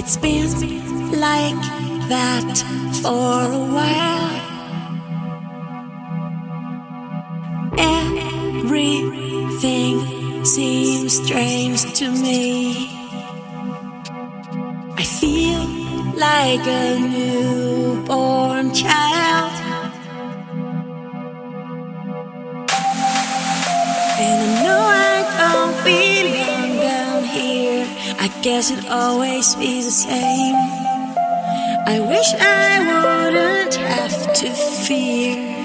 It's 0.00 0.16
been 0.16 1.10
like 1.10 1.60
that 2.08 2.54
for 3.02 3.50
a 3.50 3.62
while. 3.74 4.30
Everything 8.62 9.94
seems 10.44 11.16
strange 11.20 11.80
to 11.94 12.06
me. 12.12 12.86
I 14.96 15.02
feel 15.02 15.66
like 16.14 16.64
a 16.64 16.98
new 17.00 17.27
does 28.58 28.72
it 28.72 28.90
always 28.90 29.54
be 29.54 29.82
the 29.82 29.90
same? 29.92 30.56
I 31.86 32.00
wish 32.00 32.34
I 32.40 32.80
wouldn't 32.90 33.76
have 33.76 34.32
to 34.34 34.50
fear. 34.50 35.57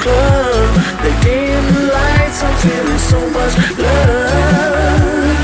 club. 0.00 0.68
they 1.02 1.14
dim 1.24 1.64
the 1.76 1.84
lights, 1.92 2.38
I'm 2.42 2.56
feeling 2.64 3.02
so 3.12 3.20
much 3.36 3.54
love. 3.84 5.40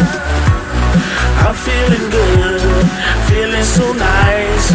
I'm 1.45 1.57
feeling 1.67 2.07
good, 2.19 2.87
feeling 3.29 3.67
so 3.79 3.87
nice. 3.93 4.67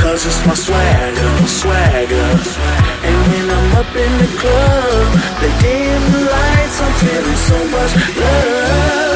Cause 0.00 0.26
it's 0.26 0.40
my 0.46 0.54
swagger, 0.54 1.30
my 1.40 1.48
swagger. 1.60 2.30
And 3.06 3.16
when 3.28 3.46
I'm 3.56 3.68
up 3.80 3.92
in 4.04 4.12
the 4.22 4.30
club, 4.42 5.06
they 5.40 5.52
dim 5.62 6.02
the 6.14 6.22
lights, 6.34 6.76
I'm 6.84 6.94
feeling 7.02 7.40
so 7.50 7.58
much 7.74 7.92
love. 8.22 9.07